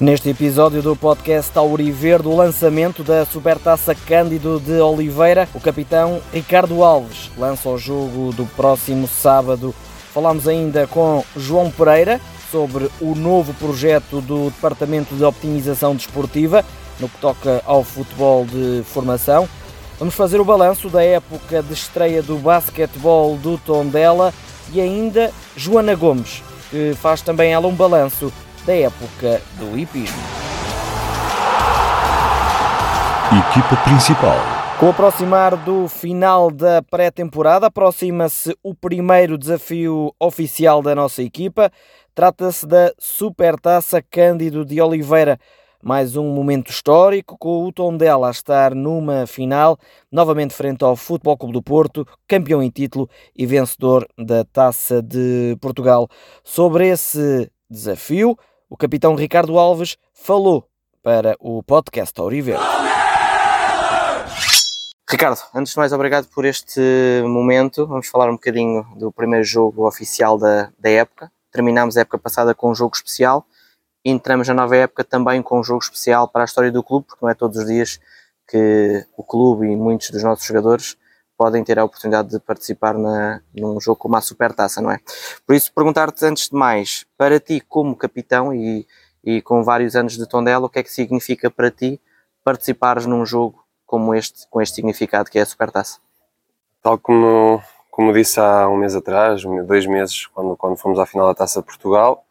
[0.00, 6.82] Neste episódio do podcast Auriver do lançamento da Supertaça Cândido de Oliveira, o capitão Ricardo
[6.82, 9.74] Alves lança o jogo do próximo sábado.
[10.14, 12.18] Falamos ainda com João Pereira
[12.50, 16.64] sobre o novo projeto do Departamento de Optimização Desportiva
[16.98, 19.46] no que toca ao futebol de formação.
[19.98, 24.32] Vamos fazer o balanço da época de estreia do basquetebol do Tondela
[24.72, 28.32] e ainda Joana Gomes, que faz também ela um balanço
[28.66, 30.22] da época do hipismo.
[33.50, 34.36] Equipa principal.
[34.78, 41.70] Com o aproximar do final da pré-temporada, aproxima-se o primeiro desafio oficial da nossa equipa.
[42.14, 45.38] Trata-se da Supertaça Cândido de Oliveira.
[45.82, 49.78] Mais um momento histórico com o Tondela a estar numa final,
[50.10, 55.56] novamente frente ao Futebol Clube do Porto, campeão em título e vencedor da Taça de
[55.60, 56.08] Portugal.
[56.44, 58.36] Sobre esse desafio,
[58.68, 60.68] o capitão Ricardo Alves falou
[61.02, 62.58] para o podcast Auriver.
[65.08, 66.80] Ricardo, antes de mais, obrigado por este
[67.24, 67.86] momento.
[67.86, 71.30] Vamos falar um bocadinho do primeiro jogo oficial da, da época.
[71.50, 73.46] Terminámos a época passada com um jogo especial
[74.04, 77.24] entramos na nova época também com um jogo especial para a história do clube, porque
[77.24, 78.00] não é todos os dias
[78.48, 80.96] que o clube e muitos dos nossos jogadores
[81.40, 84.98] podem ter a oportunidade de participar na, num jogo como a Supertaça, não é?
[85.46, 88.86] Por isso, perguntar-te antes de mais, para ti como capitão e,
[89.24, 91.98] e com vários anos de Tondela, o que é que significa para ti
[92.44, 95.98] participares num jogo como este, com este significado que é a Supertaça?
[96.82, 101.26] Tal como, como disse há um mês atrás, dois meses, quando, quando fomos à final
[101.26, 102.22] da Taça de Portugal,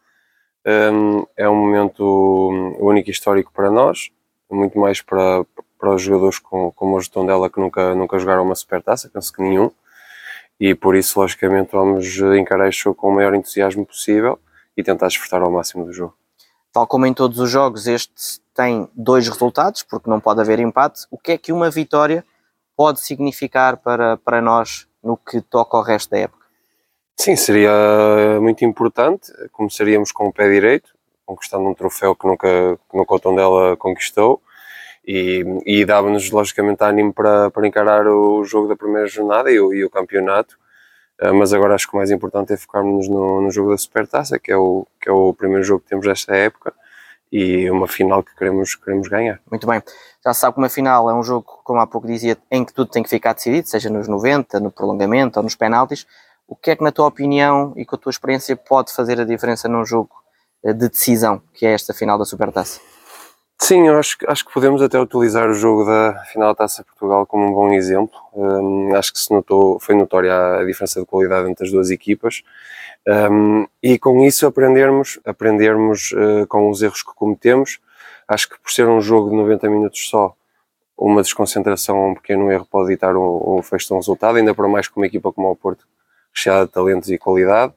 [0.64, 4.12] um, é um momento único e histórico para nós,
[4.52, 5.44] muito mais para,
[5.80, 9.42] para os jogadores como, como de Tondela que nunca, nunca jogaram uma supertaça, penso que
[9.42, 9.72] nenhum,
[10.60, 12.06] e por isso, logicamente, vamos
[12.38, 14.38] encarar este jogo com o maior entusiasmo possível
[14.76, 16.14] e tentar desfrutar ao máximo do jogo.
[16.74, 21.08] Tal como em todos os jogos, este tem dois resultados, porque não pode haver empate.
[21.10, 22.26] O que é que uma vitória
[22.76, 26.46] pode significar para, para nós no que toca ao resto da época?
[27.18, 27.72] Sim, seria
[28.42, 29.32] muito importante.
[29.54, 30.92] Começaríamos com o pé direito,
[31.26, 34.42] conquistando um troféu que nunca, que nunca o Tondela conquistou
[35.06, 39.74] e, e dava-nos logicamente ânimo para, para encarar o jogo da primeira jornada e o,
[39.74, 40.58] e o campeonato.
[41.22, 44.40] Uh, mas agora acho que o mais importante é focarmos no, no jogo da Supertaça,
[44.40, 46.74] que é, o, que é o primeiro jogo que temos desta época
[47.32, 49.40] e uma final que queremos, queremos ganhar.
[49.50, 49.82] Muito bem.
[50.24, 52.90] Já sabe que uma final é um jogo, como há pouco dizia, em que tudo
[52.90, 56.08] tem que ficar decidido, seja nos 90, no prolongamento ou nos penaltis.
[56.48, 59.24] O que é que, na tua opinião e com a tua experiência, pode fazer a
[59.24, 60.10] diferença num jogo
[60.64, 62.80] eh, de decisão, que é esta final da Supertaça?
[63.62, 67.26] Sim, eu acho, acho que podemos até utilizar o jogo da final da Taça Portugal
[67.28, 68.18] como um bom exemplo.
[68.34, 72.42] Um, acho que se notou, foi notória a diferença de qualidade entre as duas equipas.
[73.08, 77.80] Um, e com isso aprendermos, aprendermos uh, com os erros que cometemos.
[78.28, 80.34] Acho que por ser um jogo de 90 minutos só,
[80.98, 84.68] uma desconcentração um pequeno erro pode evitar um, um fecho de um resultado, ainda para
[84.68, 85.86] mais com uma equipa como o Porto,
[86.34, 87.74] recheada de talentos e qualidade.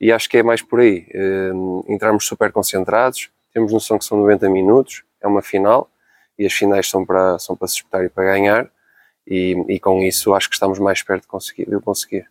[0.00, 1.06] E acho que é mais por aí.
[1.14, 5.90] Um, entrarmos super concentrados, temos noção que são 90 minutos, é uma final
[6.38, 8.70] e as finais são para, são para se disputar e para ganhar
[9.26, 12.26] e, e com isso acho que estamos mais perto de conseguir, de conseguir.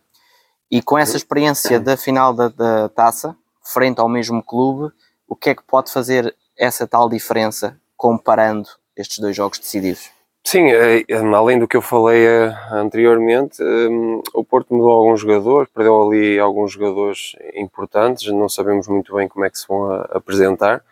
[0.70, 4.92] E com essa experiência da final da, da taça, frente ao mesmo clube,
[5.26, 10.10] o que é que pode fazer essa tal diferença comparando estes dois jogos decididos?
[10.44, 15.20] Sim, é, é, além do que eu falei eh, anteriormente, um, o Porto mudou alguns
[15.20, 19.92] jogadores, perdeu ali alguns jogadores importantes, não sabemos muito bem como é que se vão
[20.10, 20.82] apresentar,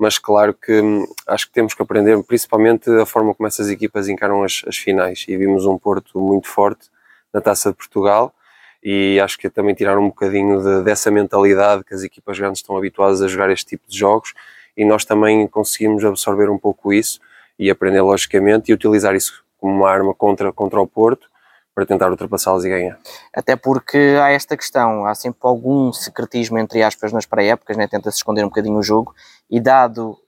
[0.00, 4.08] mas claro que hum, acho que temos que aprender principalmente a forma como essas equipas
[4.08, 5.26] encaram as, as finais.
[5.28, 6.88] E vimos um Porto muito forte
[7.30, 8.34] na Taça de Portugal
[8.82, 12.78] e acho que também tiraram um bocadinho de, dessa mentalidade que as equipas grandes estão
[12.78, 14.32] habituadas a jogar este tipo de jogos.
[14.74, 17.20] E nós também conseguimos absorver um pouco isso
[17.58, 21.29] e aprender logicamente e utilizar isso como uma arma contra, contra o Porto
[21.74, 22.98] para tentar ultrapassá-los e ganhar.
[23.34, 27.86] Até porque há esta questão, há sempre algum secretismo, entre aspas, nas pré-épocas, né?
[27.86, 29.14] tenta-se esconder um bocadinho o jogo,
[29.50, 30.18] e dado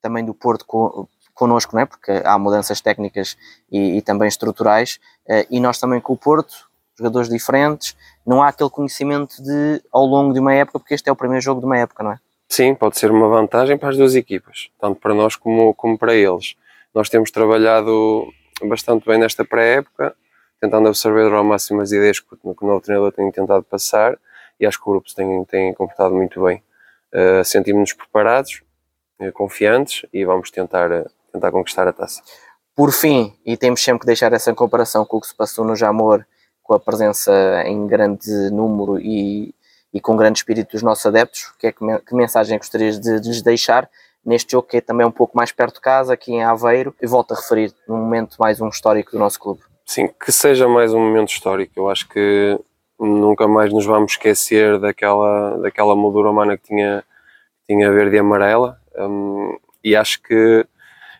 [0.00, 1.86] também do Porto co connosco, né?
[1.86, 3.34] porque há mudanças técnicas
[3.72, 6.68] e, e também estruturais, uh, e nós também com o Porto,
[6.98, 11.12] jogadores diferentes, não há aquele conhecimento de ao longo de uma época, porque este é
[11.12, 12.18] o primeiro jogo de uma época, não é?
[12.46, 16.14] Sim, pode ser uma vantagem para as duas equipas, tanto para nós como, como para
[16.14, 16.56] eles.
[16.94, 18.26] Nós temos trabalhado
[18.64, 20.14] bastante bem nesta pré-época,
[20.60, 24.18] tentando absorver ao máximo as ideias que, o novo treinador tem tentado passar
[24.58, 26.62] e acho que o grupo tem, tem comportado muito bem.
[27.12, 28.62] Uh, Sentimos-nos preparados,
[29.20, 32.22] uh, confiantes e vamos tentar, uh, tentar conquistar a taça.
[32.76, 35.74] Por fim, e temos sempre que deixar essa comparação com o que se passou no
[35.74, 36.24] Jamor,
[36.62, 37.32] com a presença
[37.64, 39.54] em grande número e,
[39.92, 43.28] e com grande espírito dos nossos adeptos, que, é que, que mensagem gostarias de, de
[43.28, 43.90] lhes deixar
[44.24, 47.06] neste jogo que é também um pouco mais perto de casa, aqui em Aveiro, e
[47.06, 49.69] volto a referir num momento mais um histórico do nosso clube.
[49.90, 51.72] Sim, que seja mais um momento histórico.
[51.74, 52.56] Eu acho que
[52.96, 57.02] nunca mais nos vamos esquecer daquela, daquela moldura humana que tinha,
[57.66, 58.80] tinha verde e amarela.
[58.96, 60.64] Um, e acho que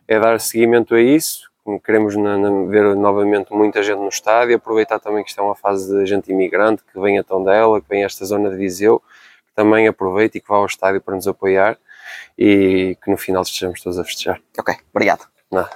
[0.06, 1.50] é dar seguimento a isso.
[1.84, 5.56] Queremos na, na, ver novamente muita gente no estádio, aproveitar também que isto é uma
[5.56, 9.00] fase de gente imigrante que vem a Tondela, que vem a esta zona de Viseu,
[9.48, 11.76] que também aproveite e que vá ao estádio para nos apoiar
[12.38, 14.40] e que no final estejamos todos a festejar.
[14.56, 15.26] Ok, obrigado.
[15.50, 15.66] Não.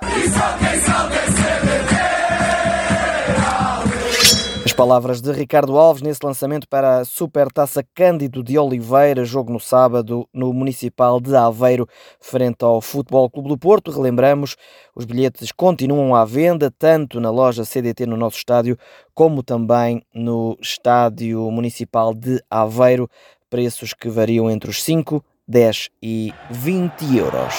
[4.74, 10.28] Palavras de Ricardo Alves nesse lançamento para a Supertaça Cândido de Oliveira, jogo no sábado
[10.32, 11.88] no Municipal de Aveiro,
[12.20, 13.92] frente ao Futebol Clube do Porto.
[13.92, 14.56] Relembramos,
[14.94, 18.76] os bilhetes continuam à venda, tanto na loja CDT no nosso estádio,
[19.14, 23.08] como também no Estádio Municipal de Aveiro,
[23.48, 27.54] preços que variam entre os 5, 10 e 20 euros.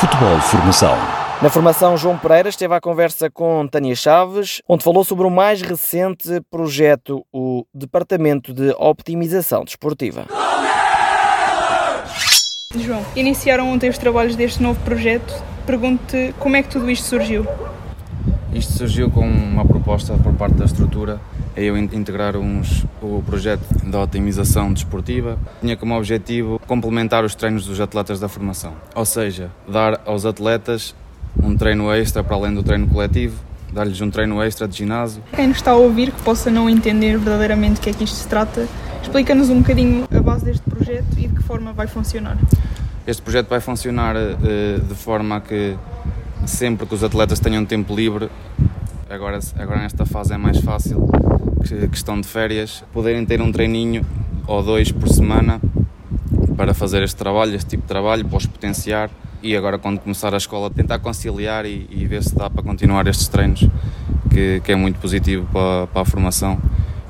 [0.00, 1.13] Futebol Formação
[1.44, 5.60] na formação, João Pereira esteve à conversa com Tânia Chaves, onde falou sobre o mais
[5.60, 10.24] recente projeto, o Departamento de Optimização Desportiva.
[12.74, 15.34] João, iniciaram ontem os trabalhos deste novo projeto.
[15.66, 17.46] Pergunto-te como é que tudo isto surgiu?
[18.54, 21.20] Isto surgiu com uma proposta por parte da estrutura
[21.54, 25.38] a eu integrar uns, o projeto da otimização desportiva.
[25.60, 30.94] Tinha como objetivo complementar os treinos dos atletas da formação, ou seja, dar aos atletas
[31.42, 33.38] um treino extra para além do treino coletivo,
[33.72, 35.22] dar-lhes um treino extra de ginásio.
[35.34, 38.16] Quem nos está a ouvir que possa não entender verdadeiramente o que é que isto
[38.16, 38.68] se trata,
[39.02, 42.38] explica-nos um bocadinho a base deste projeto e de que forma vai funcionar.
[43.06, 45.76] Este projeto vai funcionar uh, de forma a que
[46.46, 48.30] sempre que os atletas tenham tempo livre,
[49.10, 51.08] agora, agora nesta fase é mais fácil,
[51.66, 54.04] que, questão de férias, poderem ter um treininho
[54.46, 55.60] ou dois por semana
[56.56, 59.10] para fazer este trabalho, este tipo de trabalho, para os potenciar
[59.44, 63.06] e agora quando começar a escola tentar conciliar e, e ver se dá para continuar
[63.06, 63.68] estes treinos
[64.30, 66.58] que, que é muito positivo para, para, a formação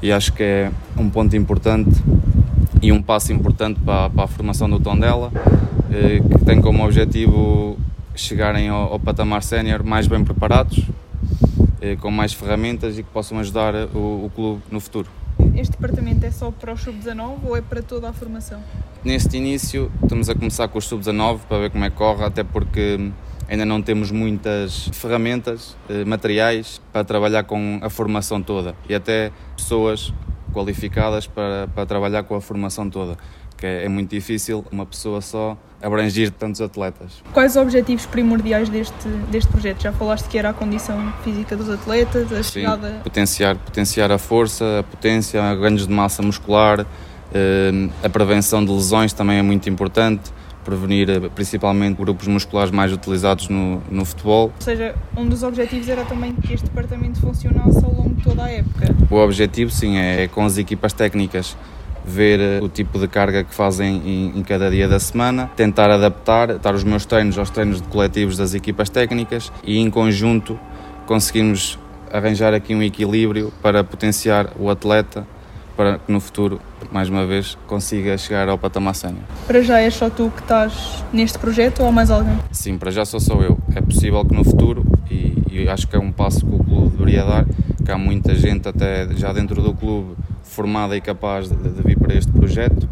[0.02, 1.90] e acho que é um ponto importante
[2.82, 5.30] e um passo importante para, para a formação do Tondela
[5.92, 7.78] eh, que tem como objetivo
[8.16, 10.84] chegarem ao, ao patamar sénior mais bem preparados
[11.80, 15.08] eh, com mais ferramentas e que possam ajudar o, o clube no futuro.
[15.54, 18.60] Este departamento é só para o sub-19 ou é para toda a formação?
[19.04, 22.42] Neste início, estamos a começar com o sub-19 para ver como é que corre, até
[22.42, 23.10] porque
[23.46, 29.30] ainda não temos muitas ferramentas, eh, materiais para trabalhar com a formação toda e até
[29.54, 30.10] pessoas
[30.54, 33.18] qualificadas para, para trabalhar com a formação toda
[33.56, 37.22] que é, é muito difícil uma pessoa só abranger tantos atletas.
[37.32, 39.82] Quais os objetivos primordiais deste, deste projeto?
[39.82, 43.00] Já falaste que era a condição física dos atletas, a Sim, chegada...
[43.02, 46.86] potenciar, potenciar a força, a potência, ganhos de massa muscular,
[48.02, 50.32] a prevenção de lesões também é muito importante,
[50.64, 54.52] prevenir eh, principalmente grupos musculares mais utilizados no, no futebol.
[54.56, 58.44] Ou seja, um dos objetivos era também que este departamento funcionasse ao longo de toda
[58.44, 58.94] a época.
[59.10, 61.56] O objetivo, sim, é, é com as equipas técnicas
[62.04, 66.50] ver eh, o tipo de carga que fazem em, cada dia da semana, tentar adaptar,
[66.50, 70.58] adaptar os meus treinos aos treinos de coletivos das equipas técnicas e em conjunto
[71.06, 71.78] conseguirmos
[72.12, 75.26] arranjar aqui um equilíbrio para potenciar o atleta
[75.76, 76.60] para que no futuro,
[76.92, 79.22] mais uma vez, consiga chegar ao patamar sénior.
[79.46, 82.38] Para já é só tu que estás neste projeto ou mais alguém?
[82.52, 83.58] Sim, para já só sou eu.
[83.74, 86.96] É possível que no futuro, e, e acho que é um passo que o clube
[86.96, 87.44] deveria dar,
[87.84, 91.98] que há muita gente até já dentro do clube formada e capaz de, de vir
[91.98, 92.88] para este projeto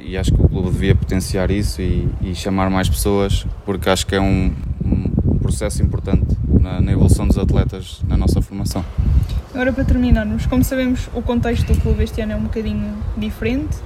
[0.00, 4.06] e acho que o clube devia potenciar isso e, e chamar mais pessoas porque acho
[4.06, 4.52] que é um,
[4.84, 8.84] um processo importante na, na, evolução dos atletas na nossa formação.
[9.54, 13.76] Agora para terminarmos, como sabemos o contexto do clube este ano é um bocadinho diferente,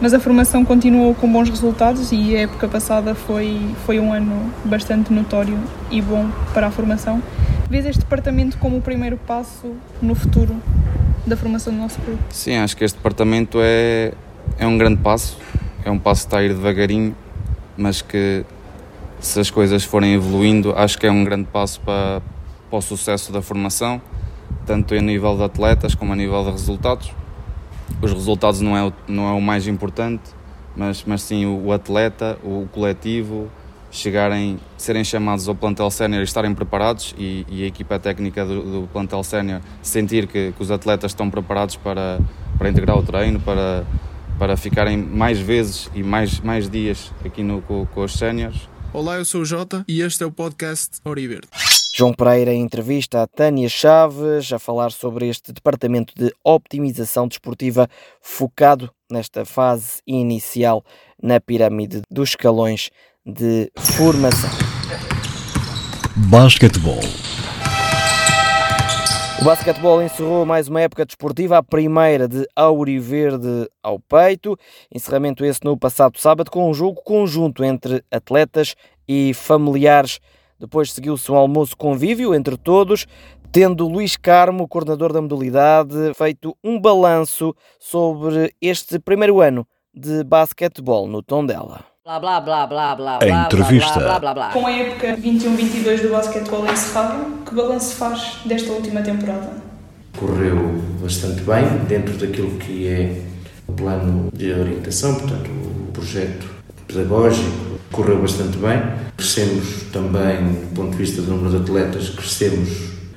[0.00, 4.52] mas a formação continuou com bons resultados e a época passada foi, foi um ano
[4.64, 5.58] bastante notório
[5.90, 7.20] e bom para a formação.
[7.68, 10.54] Vês este departamento como o primeiro passo no futuro
[11.26, 12.20] da formação do nosso clube?
[12.30, 14.12] Sim, acho que este departamento é,
[14.56, 15.38] é um grande passo,
[15.84, 17.16] é um passo que está a ir devagarinho,
[17.76, 18.44] mas que
[19.18, 22.22] se as coisas forem evoluindo, acho que é um grande passo para,
[22.70, 24.00] para o sucesso da formação,
[24.66, 27.12] tanto a nível de atletas como a nível de resultados.
[28.02, 30.24] Os resultados não é o, não é o mais importante,
[30.76, 33.48] mas, mas sim o, atleta, o coletivo,
[33.90, 38.82] chegarem, serem chamados ao plantel sénior e estarem preparados e, e, a equipa técnica do,
[38.82, 42.18] do plantel sénior sentir que, que, os atletas estão preparados para,
[42.58, 43.84] para integrar o treino, para,
[44.38, 48.68] para ficarem mais vezes e mais, mais dias aqui no, com, com os séniores.
[48.92, 51.48] Olá, eu sou o Jota e este é o podcast Oriverde.
[51.98, 57.88] João Pereira em entrevista a Tânia Chaves a falar sobre este departamento de optimização desportiva
[58.20, 60.84] focado nesta fase inicial
[61.22, 62.90] na pirâmide dos escalões
[63.24, 64.50] de formação.
[66.28, 67.00] Basquetebol.
[69.40, 74.54] O basquetebol encerrou mais uma época desportiva, a primeira de Auriverde ao peito.
[74.94, 78.74] Encerramento esse no passado sábado com um jogo conjunto entre atletas
[79.08, 80.20] e familiares.
[80.58, 83.06] Depois seguiu-se um almoço convívio entre todos,
[83.52, 91.06] tendo Luís Carmo, coordenador da modalidade, feito um balanço sobre este primeiro ano de basquetebol
[91.06, 91.84] no Tondela.
[92.04, 93.98] Blá blá blá blá blá A entrevista.
[93.98, 94.52] blá, blá, blá, blá.
[94.52, 99.66] Com a época 21-22 do basquetebol encerrada, que balanço faz desta última temporada?
[100.16, 103.22] correu bastante bem dentro daquilo que é
[103.68, 106.46] o plano de orientação, portanto, o projeto
[106.86, 108.82] pedagógico correu bastante bem.
[109.16, 112.68] Crescemos também, do ponto de vista do número de atletas, crescemos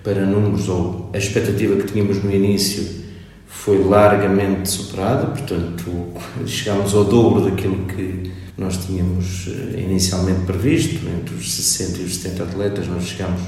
[0.03, 2.99] para números, ou a expectativa que tínhamos no início
[3.47, 6.13] foi largamente superada, portanto,
[6.45, 12.17] chegámos ao dobro daquilo que nós tínhamos eh, inicialmente previsto, entre os 60 e os
[12.17, 13.41] 70 atletas, nós chegámos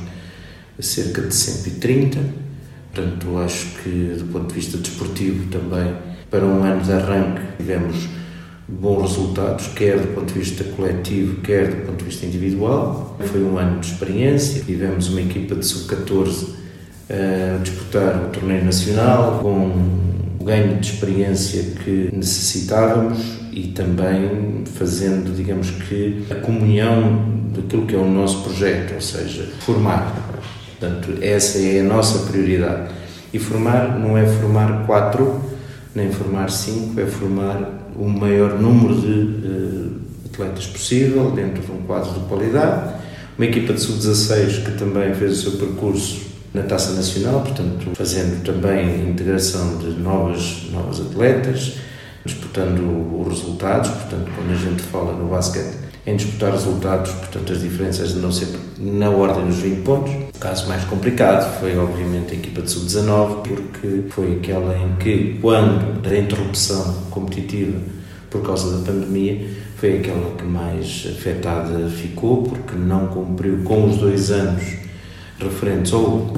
[0.77, 2.19] a cerca de 130.
[2.93, 5.95] Portanto, acho que do ponto de vista desportivo também,
[6.29, 8.07] para um ano de arranque, tivemos
[8.71, 13.17] bons resultados, quer do ponto de vista coletivo, quer do ponto de vista individual.
[13.19, 16.47] Foi um ano de experiência, tivemos uma equipa de sub-14
[17.09, 19.71] a disputar o torneio nacional com
[20.39, 23.19] o ganho de experiência que necessitávamos
[23.51, 29.49] e também fazendo, digamos que, a comunhão daquilo que é o nosso projeto, ou seja,
[29.59, 30.15] formar.
[30.79, 32.91] Portanto, essa é a nossa prioridade.
[33.33, 35.41] E formar não é formar quatro,
[35.93, 42.11] nem formar cinco, é formar o maior número de atletas possível, dentro de um quadro
[42.13, 42.95] de qualidade.
[43.37, 48.43] Uma equipa de sub-16 que também fez o seu percurso na Taça Nacional, portanto, fazendo
[48.43, 51.77] também integração de novas, novas atletas,
[52.25, 57.61] disputando os resultados, portanto, quando a gente fala no basquete, em disputar resultados, portanto, as
[57.61, 60.11] diferenças não sempre na ordem dos 20 pontos.
[60.35, 65.37] O caso mais complicado foi, obviamente, a equipa de sub-19, porque foi aquela em que,
[65.41, 67.77] quando da interrupção competitiva
[68.29, 73.97] por causa da pandemia, foi aquela que mais afetada ficou, porque não cumpriu com os
[73.97, 74.63] dois anos
[75.39, 76.31] referentes ao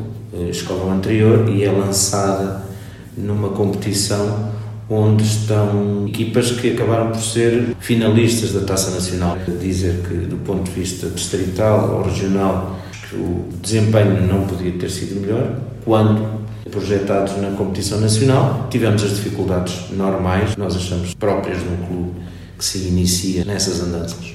[0.50, 2.64] escola anterior e é lançada
[3.16, 4.52] numa competição
[4.90, 9.38] onde estão equipas que acabaram por ser finalistas da Taça Nacional.
[9.60, 12.80] Dizer que, do ponto de vista distrital ou regional,
[13.14, 19.92] o desempenho não podia ter sido melhor, quando projetados na competição nacional, tivemos as dificuldades
[19.92, 22.12] normais, nós achamos próprias de um clube
[22.58, 24.34] que se inicia nessas andanças.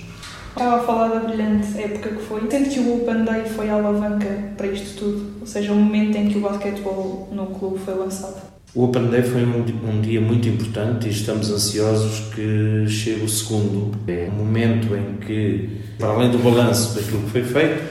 [0.51, 2.49] Estava a falar da brilhante época que foi.
[2.51, 4.27] Sendo que o Open Day foi a alavanca
[4.57, 8.58] para isto tudo, ou seja, o momento em que o basquetebol no clube foi lançado.
[8.75, 13.29] O Open Day foi um, um, dia muito importante e estamos ansiosos que chegue o
[13.29, 13.97] segundo.
[14.07, 17.83] É um momento em que, para além do balanço daquilo que foi feito,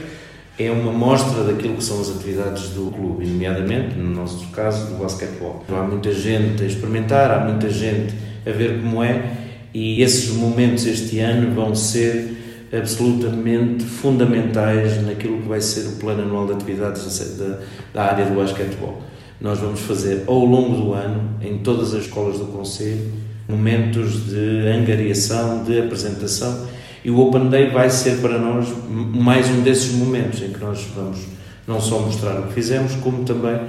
[0.56, 5.02] é uma mostra daquilo que são as atividades do clube, nomeadamente, no nosso caso, do
[5.02, 5.64] basquetebol.
[5.68, 8.14] Há muita gente a experimentar, há muita gente
[8.46, 9.32] a ver como é,
[9.74, 12.36] e esses momentos este ano vão ser
[12.72, 17.58] absolutamente fundamentais naquilo que vai ser o plano anual de atividades da,
[17.92, 19.02] da área do basquetebol.
[19.40, 23.12] Nós vamos fazer ao longo do ano, em todas as escolas do Conselho,
[23.48, 26.66] momentos de angariação, de apresentação,
[27.04, 30.84] e o Open Day vai ser para nós mais um desses momentos em que nós
[30.94, 31.20] vamos
[31.66, 33.60] não só mostrar o que fizemos, como também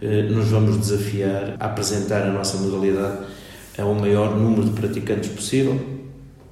[0.00, 3.18] eh, nos vamos desafiar a apresentar a nossa modalidade
[3.76, 5.78] a um maior número de praticantes possível,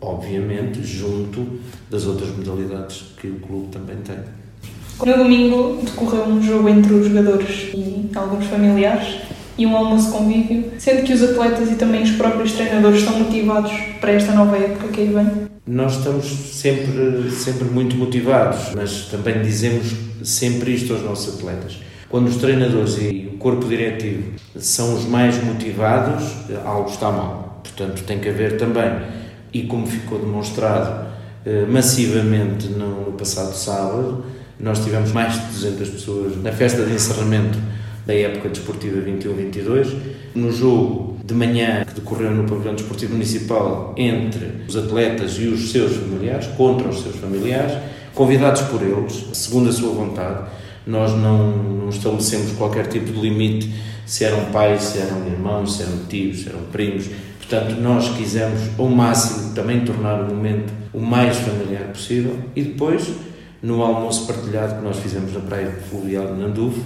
[0.01, 4.44] obviamente junto das outras modalidades que o clube também tem.
[4.99, 9.17] No domingo decorreu um jogo entre os jogadores e alguns familiares
[9.57, 13.73] e um almoço convívio, sendo que os atletas e também os próprios treinadores estão motivados
[14.01, 15.27] para esta nova época que aí vem.
[15.67, 21.79] Nós estamos sempre, sempre muito motivados, mas também dizemos sempre isto aos nossos atletas.
[22.09, 26.25] Quando os treinadores e o corpo diretivo são os mais motivados,
[26.65, 27.61] algo está mal.
[27.63, 28.91] Portanto, tem que haver também
[29.53, 31.07] e como ficou demonstrado
[31.47, 34.25] eh, massivamente no, passado sábado,
[34.59, 37.59] nós tivemos mais de 200 pessoas na festa de encerramento
[38.07, 39.97] da época desportiva 21-22.
[40.35, 45.71] No jogo de manhã que decorreu no pavilhão desportivo municipal entre os atletas e os
[45.71, 47.77] seus familiares, contra os seus familiares,
[48.15, 50.49] convidados por eles, segundo a sua vontade.
[50.87, 53.73] Nós não, não estabelecemos qualquer tipo de limite
[54.05, 57.07] se eram pais, se eram irmãos, se eram tios, se eram primos.
[57.39, 63.11] Portanto, nós quisemos ao máximo também tornar o momento o mais familiar possível e depois,
[63.65, 66.83] no almoço partilhado que nós fizemos na Praia Fluvial de Nandufo,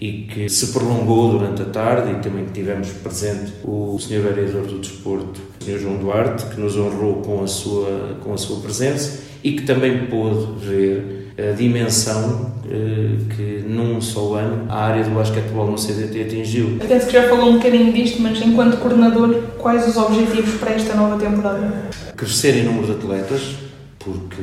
[0.00, 4.20] e que se prolongou durante a tarde e também tivemos presente o Sr.
[4.20, 5.78] Vereador do Desporto, o Sr.
[5.78, 10.06] João Duarte, que nos honrou com a sua, com a sua presença e que também
[10.06, 16.22] pôde ver a dimensão eh, que num só ano a área do basquetebol no CDT
[16.22, 16.78] atingiu.
[16.86, 20.94] Penso que já falou um bocadinho disto, mas enquanto coordenador, quais os objetivos para esta
[20.94, 21.90] nova temporada?
[22.16, 23.56] Crescer em número de atletas,
[24.04, 24.42] porque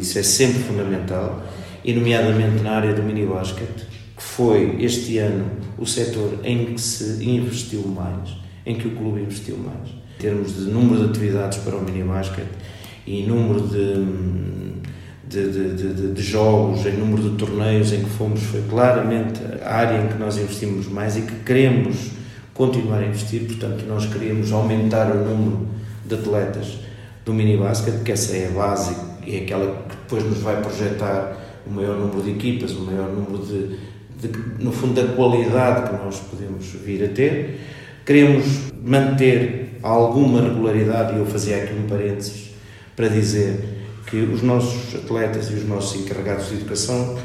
[0.00, 1.42] isso é sempre fundamental,
[1.84, 3.86] e nomeadamente na área do mini-basquete,
[4.16, 9.20] que foi este ano o setor em que se investiu mais, em que o clube
[9.20, 12.50] investiu mais, em termos de número de atividades para o mini-basquete
[13.06, 14.40] e número de
[15.30, 19.76] de, de, de, de, jogos, em número de torneios em que fomos, foi claramente a
[19.76, 22.10] área em que nós investimos mais e que queremos
[22.52, 25.68] continuar a investir, portanto nós queríamos aumentar o número
[26.04, 26.80] de atletas
[27.24, 28.94] do mini basket, que essa é a base
[29.26, 31.36] e é aquela que depois nos vai projetar
[31.66, 33.76] o maior número de equipas, o maior número de,
[34.28, 37.60] de no fundo da qualidade que nós podemos vir a ter.
[38.04, 42.50] Queremos manter alguma regularidade, e eu fazia aqui um parênteses
[42.96, 47.16] para dizer que os nossos atletas e os nossos encarregados de educação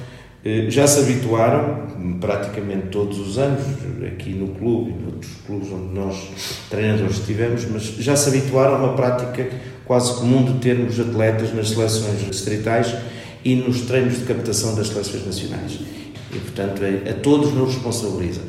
[0.44, 1.88] eh, já se habituaram,
[2.22, 3.64] praticamente todos os anos,
[4.06, 6.30] aqui no clube e noutros clubes onde nós
[6.70, 9.50] treinadores estivemos, mas já se habituaram a uma prática
[9.86, 12.96] quase comum de termos atletas nas seleções distritais
[13.44, 15.80] e nos treinos de captação das seleções nacionais.
[16.32, 18.42] E, portanto, a, todos nos responsabiliza.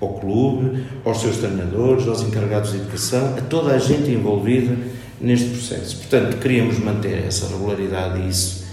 [0.00, 4.76] Ao clube, aos seus treinadores, aos encarregados de educação, a toda a gente envolvida
[5.20, 5.96] neste processo.
[5.96, 8.66] Portanto, queríamos manter essa regularidade e isso,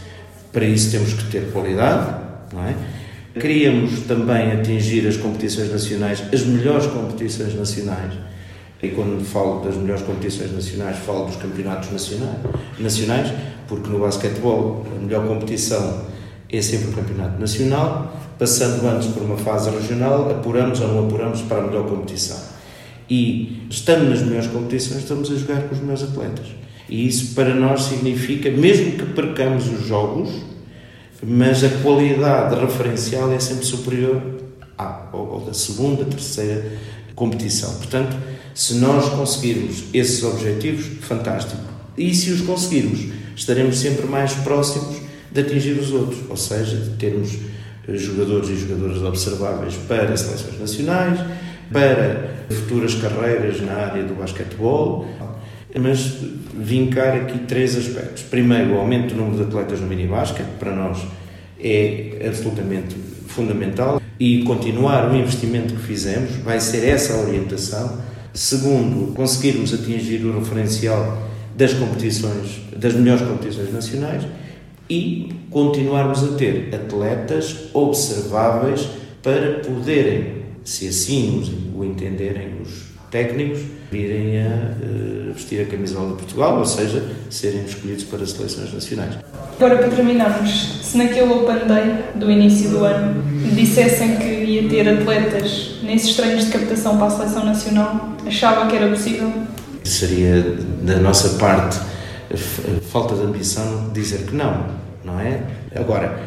[0.52, 2.16] para isso temos que ter qualidade,
[2.54, 2.76] não é?
[3.40, 8.14] Queríamos também atingir as competições nacionais, as melhores competições nacionais.
[8.82, 12.38] E quando falo das melhores competições nacionais, falo dos campeonatos nacionais,
[12.80, 13.34] nacionais
[13.68, 16.06] porque no basquetebol a melhor competição
[16.52, 18.18] é sempre o campeonato nacional.
[18.40, 22.52] Passando antes por uma fase regional, apuramos ou não apuramos para a melhor competição
[23.12, 26.46] e estando nas melhores competições, estamos a jogar com os melhores atletas.
[26.88, 30.30] E isso para nós significa, mesmo que percamos os jogos,
[31.22, 34.22] mas a qualidade referencial é sempre superior
[34.78, 36.72] à ou da segunda, terceira
[37.14, 37.74] competição.
[37.76, 38.16] Portanto,
[38.54, 41.62] se nós conseguirmos esses objetivos, fantástico.
[41.98, 43.00] E se os conseguirmos,
[43.36, 44.98] estaremos sempre mais próximos
[45.32, 47.32] de atingir os outros, ou seja, de termos
[47.88, 51.20] jogadores e jogadoras observáveis para seleções nacionais,
[51.72, 55.08] para futuras carreiras na área do basquetebol,
[55.80, 56.18] mas
[56.54, 58.24] vincar aqui três aspectos.
[58.24, 61.00] Primeiro, o aumento do número de atletas no mini-basquete, para nós
[61.60, 62.96] é absolutamente
[63.28, 68.00] fundamental, e continuar o investimento que fizemos, vai ser essa a orientação.
[68.34, 74.24] Segundo, conseguirmos atingir o referencial das competições, das melhores competições nacionais
[74.90, 78.88] e continuarmos a ter atletas observáveis
[79.22, 83.60] para poderem se assim o entenderem os técnicos,
[83.92, 88.74] virem a uh, vestir a camisola de Portugal, ou seja, serem escolhidos para as seleções
[88.74, 89.18] nacionais.
[89.58, 93.22] Agora, para terminarmos, se naquele Open Day do início do ano
[93.54, 98.76] dissessem que ia ter atletas nesses treinos de captação para a seleção nacional, achava que
[98.76, 99.32] era possível?
[99.84, 100.42] Seria
[100.82, 101.80] da nossa parte
[102.90, 104.68] falta de ambição dizer que não,
[105.04, 105.44] não é?
[105.76, 106.24] Agora,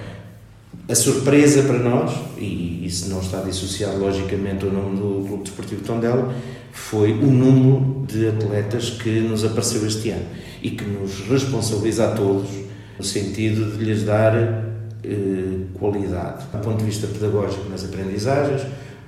[0.86, 5.82] a surpresa para nós, e isso não está dissociado logicamente ao nome do Clube Desportivo
[5.82, 6.34] Tondela,
[6.72, 10.26] foi o número de atletas que nos apareceu este ano
[10.62, 12.50] e que nos responsabiliza a todos
[12.98, 18.62] no sentido de lhes dar eh, qualidade do ponto de vista pedagógico nas aprendizagens,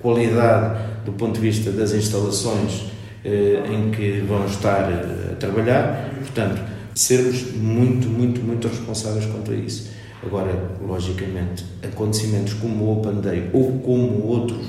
[0.06, 2.84] qualidade do ponto de vista das instalações
[3.24, 6.62] eh, em que vão estar eh, a trabalhar, portanto,
[6.94, 9.90] sermos muito, muito, muito responsáveis quanto a isso.
[10.24, 14.64] Agora, logicamente, acontecimentos como o Open Day ou como outros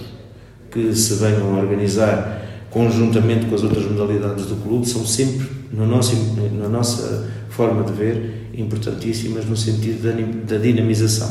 [0.71, 5.85] que se venham a organizar conjuntamente com as outras modalidades do clube são sempre, no
[5.85, 6.15] nosso,
[6.51, 11.29] na nossa forma de ver, importantíssimas no sentido da, da dinamização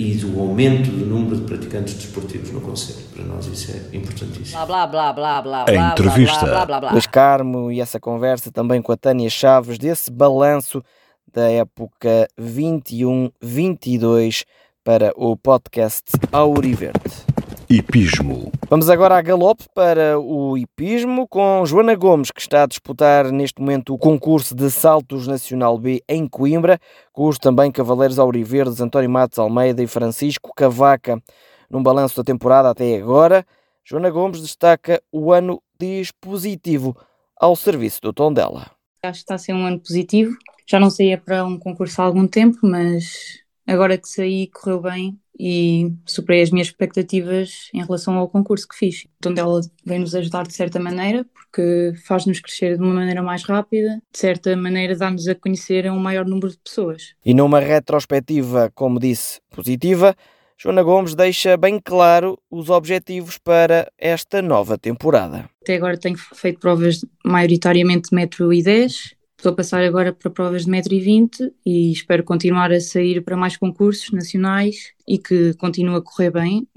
[0.00, 3.06] e do aumento do número de praticantes desportivos no Conselho.
[3.12, 4.66] Para nós isso é importantíssimo.
[4.66, 6.46] Blá, blá, blá, blá, blá, entrevista.
[6.46, 10.82] Blá, blá, blá, Luís Carmo e essa conversa também com a Tânia Chaves desse balanço
[11.30, 14.46] da época 21-22
[14.82, 17.29] para o podcast Auriverde.
[17.70, 18.50] Hipismo.
[18.68, 23.60] Vamos agora a galope para o hipismo com Joana Gomes, que está a disputar neste
[23.60, 26.80] momento o concurso de saltos Nacional B em Coimbra,
[27.12, 31.22] com os também cavaleiros auriverdes António Matos Almeida e Francisco Cavaca.
[31.70, 33.46] Num balanço da temporada até agora,
[33.84, 36.96] Joana Gomes destaca o ano dispositivo
[37.40, 38.72] ao serviço do Tondela.
[39.04, 40.36] Acho que está a ser um ano positivo
[40.70, 45.18] já não saía para um concurso há algum tempo, mas agora que saí correu bem
[45.42, 49.06] e superei as minhas expectativas em relação ao concurso que fiz.
[49.22, 54.02] Tondela vem nos ajudar de certa maneira, porque faz-nos crescer de uma maneira mais rápida,
[54.12, 57.14] de certa maneira dá-nos a conhecer a um maior número de pessoas.
[57.24, 60.14] E numa retrospectiva, como disse, positiva,
[60.58, 65.48] Joana Gomes deixa bem claro os objetivos para esta nova temporada.
[65.62, 70.66] Até agora tenho feito provas maioritariamente metro e 10, Estou a passar agora para provas
[70.66, 76.02] de 1,20m e espero continuar a sair para mais concursos nacionais e que continue a
[76.02, 76.68] correr bem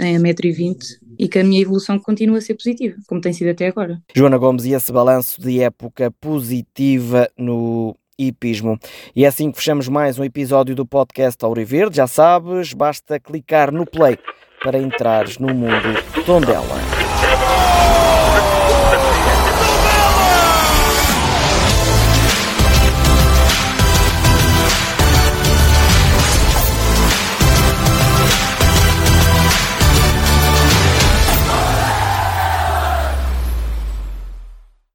[0.00, 0.78] em 1,20m
[1.16, 4.02] e que a minha evolução continue a ser positiva, como tem sido até agora.
[4.12, 8.80] Joana Gomes, e esse balanço de época positiva no hipismo.
[9.14, 11.98] E é assim que fechamos mais um episódio do podcast Auriverde.
[11.98, 14.18] Já sabes, basta clicar no play
[14.60, 15.94] para entrares no mundo
[16.26, 16.64] Tondela.